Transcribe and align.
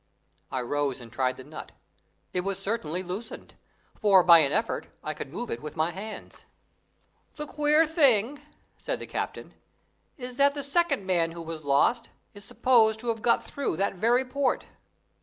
I 0.51 0.61
rose 0.61 0.99
and 0.99 1.11
tried 1.11 1.37
the 1.37 1.43
nut. 1.43 1.73
It 2.33 2.41
was 2.41 2.57
certainly 2.57 3.03
loosened, 3.03 3.53
for 3.99 4.23
by 4.23 4.39
an 4.39 4.51
effort 4.51 4.87
I 5.03 5.13
could 5.13 5.31
move 5.31 5.51
it 5.51 5.61
with 5.61 5.75
my 5.75 5.91
hands. 5.91 6.43
"The 7.35 7.45
queer 7.45 7.85
thing," 7.85 8.41
said 8.77 8.97
the 8.99 9.05
captain, 9.05 9.53
"is 10.17 10.37
that 10.37 10.55
the 10.55 10.63
second 10.63 11.05
man 11.05 11.33
who 11.33 11.41
was 11.43 11.63
lost 11.63 12.09
is 12.33 12.43
supposed 12.43 12.99
to 13.01 13.09
have 13.09 13.21
got 13.21 13.43
through 13.43 13.77
that 13.77 13.93
very 13.93 14.25
port. 14.25 14.65